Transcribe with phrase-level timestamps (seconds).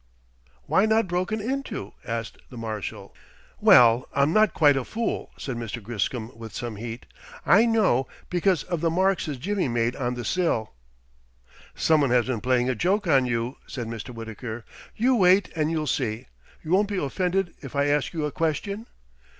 [0.65, 3.13] "Why not broken into?" asked the Marshal.
[3.59, 5.79] "Well, I'm not quite a fool," said Mr.
[5.79, 7.05] Griscom with some heat.
[7.45, 10.71] "I know because of the marks his jimmy made on the sill."
[11.75, 14.09] "Some one has been playing a joke on you," said Mr.
[14.09, 14.65] Wittaker.
[14.95, 16.25] "You wait, and you'll see.
[16.63, 18.87] You won't be offended if I ask you a question?"